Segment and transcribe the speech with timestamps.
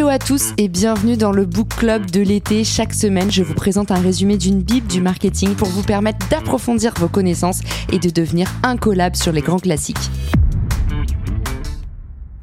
[0.00, 2.64] Hello à tous et bienvenue dans le Book Club de l'été.
[2.64, 6.94] Chaque semaine, je vous présente un résumé d'une bible du marketing pour vous permettre d'approfondir
[6.96, 7.60] vos connaissances
[7.92, 10.10] et de devenir un collab sur les grands classiques.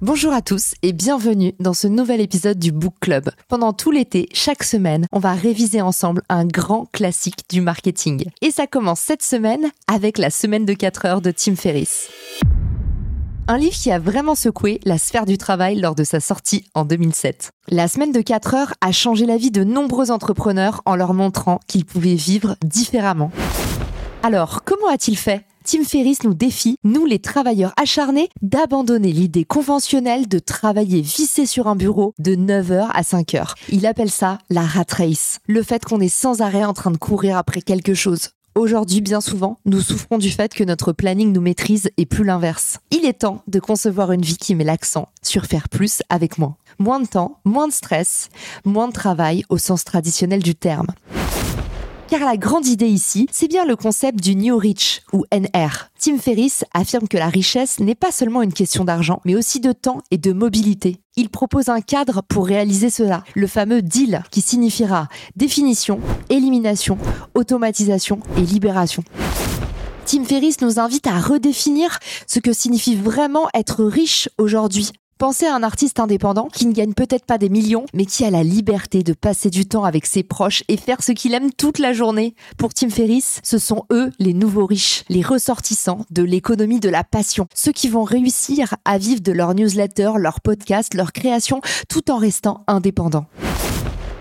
[0.00, 3.30] Bonjour à tous et bienvenue dans ce nouvel épisode du Book Club.
[3.46, 8.24] Pendant tout l'été, chaque semaine, on va réviser ensemble un grand classique du marketing.
[8.42, 12.08] Et ça commence cette semaine avec la semaine de 4 heures de Tim Ferriss.
[13.46, 16.86] Un livre qui a vraiment secoué la sphère du travail lors de sa sortie en
[16.86, 17.50] 2007.
[17.68, 21.60] La semaine de 4 heures a changé la vie de nombreux entrepreneurs en leur montrant
[21.66, 23.30] qu'ils pouvaient vivre différemment.
[24.22, 25.44] Alors, comment a-t-il fait?
[25.62, 31.68] Tim Ferriss nous défie, nous les travailleurs acharnés, d'abandonner l'idée conventionnelle de travailler vissé sur
[31.68, 33.52] un bureau de 9h à 5h.
[33.68, 36.96] Il appelle ça la rat race, le fait qu'on est sans arrêt en train de
[36.96, 38.30] courir après quelque chose.
[38.56, 42.78] Aujourd'hui, bien souvent, nous souffrons du fait que notre planning nous maîtrise et plus l'inverse.
[42.92, 46.54] Il est temps de concevoir une vie qui met l'accent sur faire plus avec moins.
[46.78, 48.28] Moins de temps, moins de stress,
[48.64, 50.86] moins de travail au sens traditionnel du terme.
[52.08, 55.88] Car la grande idée ici, c'est bien le concept du New Rich ou NR.
[55.98, 59.72] Tim Ferriss affirme que la richesse n'est pas seulement une question d'argent, mais aussi de
[59.72, 60.98] temps et de mobilité.
[61.16, 66.98] Il propose un cadre pour réaliser cela, le fameux deal qui signifiera définition, élimination,
[67.34, 69.02] automatisation et libération.
[70.04, 74.92] Tim Ferriss nous invite à redéfinir ce que signifie vraiment être riche aujourd'hui.
[75.16, 78.30] Pensez à un artiste indépendant qui ne gagne peut-être pas des millions, mais qui a
[78.30, 81.78] la liberté de passer du temps avec ses proches et faire ce qu'il aime toute
[81.78, 82.34] la journée.
[82.58, 87.04] Pour Tim Ferriss, ce sont eux les nouveaux riches, les ressortissants de l'économie de la
[87.04, 92.10] passion, ceux qui vont réussir à vivre de leur newsletter, leur podcast, leur création, tout
[92.10, 93.26] en restant indépendants.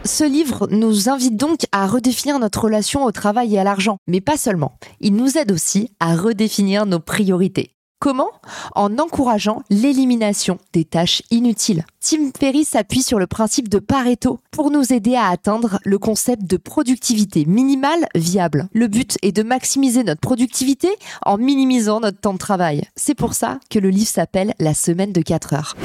[0.06, 4.22] Ce livre nous invite donc à redéfinir notre relation au travail et à l'argent, mais
[4.22, 4.74] pas seulement.
[5.00, 7.74] Il nous aide aussi à redéfinir nos priorités.
[8.04, 8.32] Comment
[8.76, 11.86] En encourageant l'élimination des tâches inutiles.
[12.02, 16.44] Tim Ferriss s'appuie sur le principe de Pareto pour nous aider à atteindre le concept
[16.44, 18.68] de productivité minimale viable.
[18.74, 20.90] Le but est de maximiser notre productivité
[21.26, 22.84] en minimisant notre temps de travail.
[22.98, 25.76] C'est pour ça que le livre s'appelle La semaine de 4 heures.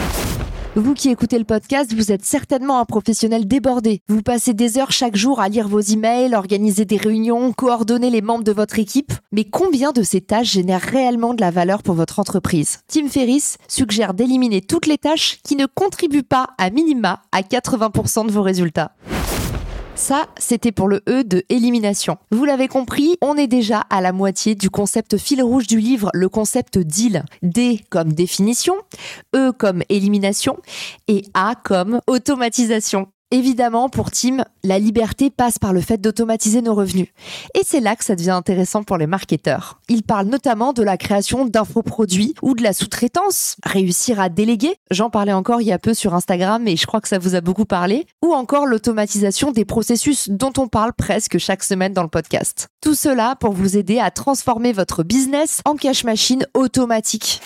[0.77, 4.01] Vous qui écoutez le podcast, vous êtes certainement un professionnel débordé.
[4.09, 8.21] Vous passez des heures chaque jour à lire vos emails, organiser des réunions, coordonner les
[8.21, 9.13] membres de votre équipe.
[9.33, 12.81] Mais combien de ces tâches génèrent réellement de la valeur pour votre entreprise?
[12.87, 18.27] Tim Ferriss suggère d'éliminer toutes les tâches qui ne contribuent pas à minima à 80%
[18.27, 18.93] de vos résultats.
[19.99, 22.19] Ça, c'était pour le E de élimination.
[22.31, 26.11] Vous l'avez compris, on est déjà à la moitié du concept fil rouge du livre,
[26.15, 27.25] le concept deal.
[27.43, 28.77] D comme définition,
[29.35, 30.57] E comme élimination
[31.09, 33.09] et A comme automatisation.
[33.31, 37.09] Évidemment, pour Tim, la liberté passe par le fait d'automatiser nos revenus.
[37.55, 39.81] Et c'est là que ça devient intéressant pour les marketeurs.
[39.91, 45.11] Il parle notamment de la création d'infoproduits ou de la sous-traitance, réussir à déléguer, j'en
[45.11, 47.43] parlais encore il y a peu sur Instagram et je crois que ça vous a
[47.43, 52.09] beaucoup parlé, ou encore l'automatisation des processus dont on parle presque chaque semaine dans le
[52.09, 52.69] podcast.
[52.81, 57.43] Tout cela pour vous aider à transformer votre business en cash machine automatique.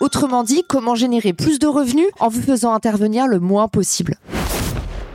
[0.00, 4.18] Autrement dit, comment générer plus de revenus en vous faisant intervenir le moins possible.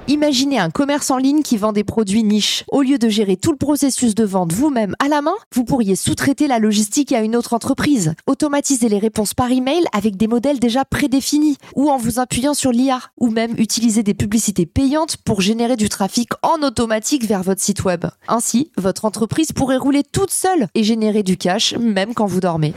[0.09, 2.64] Imaginez un commerce en ligne qui vend des produits niches.
[2.72, 5.96] Au lieu de gérer tout le processus de vente vous-même à la main, vous pourriez
[5.96, 10.59] sous-traiter la logistique à une autre entreprise, automatiser les réponses par email avec des modèles
[10.59, 15.42] déjà prédéfinis, ou en vous appuyant sur l'IA, ou même utiliser des publicités payantes pour
[15.42, 18.06] générer du trafic en automatique vers votre site web.
[18.28, 22.74] Ainsi, votre entreprise pourrait rouler toute seule et générer du cash même quand vous dormez.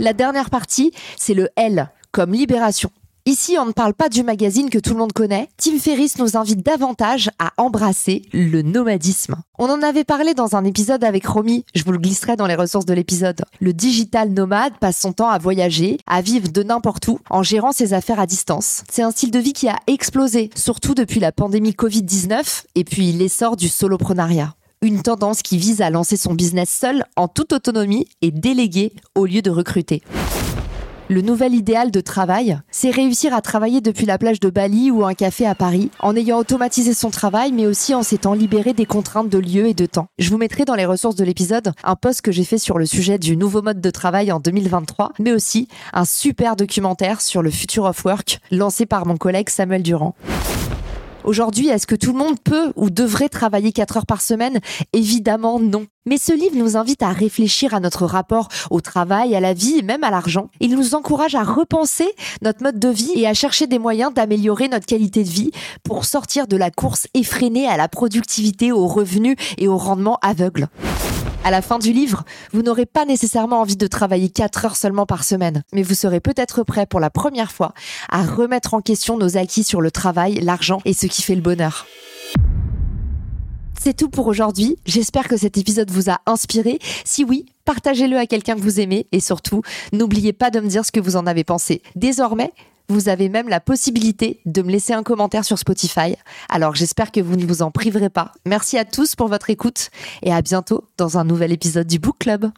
[0.00, 2.90] La dernière partie, c'est le L, comme libération.
[3.24, 5.48] Ici, on ne parle pas du magazine que tout le monde connaît.
[5.56, 9.36] Tim Ferriss nous invite davantage à embrasser le nomadisme.
[9.60, 12.56] On en avait parlé dans un épisode avec Romy, je vous le glisserai dans les
[12.56, 13.42] ressources de l'épisode.
[13.60, 17.70] Le digital nomade passe son temps à voyager, à vivre de n'importe où, en gérant
[17.70, 18.82] ses affaires à distance.
[18.90, 23.12] C'est un style de vie qui a explosé, surtout depuis la pandémie Covid-19 et puis
[23.12, 28.08] l'essor du soloprenariat une tendance qui vise à lancer son business seul en toute autonomie
[28.20, 30.02] et déléguer au lieu de recruter.
[31.08, 35.04] Le nouvel idéal de travail, c'est réussir à travailler depuis la plage de Bali ou
[35.04, 38.86] un café à Paris, en ayant automatisé son travail, mais aussi en s'étant libéré des
[38.86, 40.06] contraintes de lieu et de temps.
[40.18, 42.86] Je vous mettrai dans les ressources de l'épisode un post que j'ai fait sur le
[42.86, 47.50] sujet du nouveau mode de travail en 2023, mais aussi un super documentaire sur le
[47.50, 50.14] future of work lancé par mon collègue Samuel Durand.
[51.24, 54.58] Aujourd'hui, est-ce que tout le monde peut ou devrait travailler 4 heures par semaine?
[54.92, 55.86] Évidemment non.
[56.04, 59.78] Mais ce livre nous invite à réfléchir à notre rapport au travail, à la vie
[59.78, 60.48] et même à l'argent.
[60.58, 62.08] Il nous encourage à repenser
[62.42, 65.52] notre mode de vie et à chercher des moyens d'améliorer notre qualité de vie
[65.84, 70.68] pour sortir de la course effrénée à la productivité, aux revenus et au rendement aveugle.
[71.44, 75.06] À la fin du livre, vous n'aurez pas nécessairement envie de travailler 4 heures seulement
[75.06, 77.74] par semaine, mais vous serez peut-être prêt pour la première fois
[78.08, 81.40] à remettre en question nos acquis sur le travail, l'argent et ce qui fait le
[81.40, 81.86] bonheur.
[83.80, 84.76] C'est tout pour aujourd'hui.
[84.86, 86.78] J'espère que cet épisode vous a inspiré.
[87.04, 89.62] Si oui, partagez-le à quelqu'un que vous aimez et surtout,
[89.92, 91.82] n'oubliez pas de me dire ce que vous en avez pensé.
[91.96, 92.52] Désormais,
[92.88, 96.16] vous avez même la possibilité de me laisser un commentaire sur Spotify.
[96.48, 98.32] Alors j'espère que vous ne vous en priverez pas.
[98.46, 99.90] Merci à tous pour votre écoute
[100.22, 102.50] et à bientôt dans un nouvel épisode du Book Club.